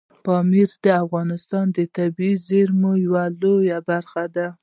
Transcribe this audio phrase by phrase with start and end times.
[0.25, 4.47] پامیر د افغانستان د طبیعي زیرمو یوه لویه برخه ده.